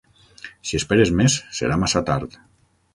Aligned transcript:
Si 0.69 0.79
esperes 0.81 1.13
més, 1.21 1.37
serà 1.61 1.81
massa 1.85 2.05
tard. 2.13 2.45